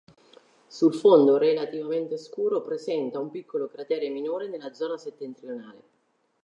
Sul 0.67 0.95
fondo, 0.95 1.37
relativamente 1.37 2.17
scuro, 2.17 2.63
presenta 2.63 3.19
un 3.19 3.29
piccolo 3.29 3.67
cratere 3.67 4.09
minore 4.09 4.47
nella 4.47 4.73
zona 4.73 4.97
settentrionale. 4.97 5.83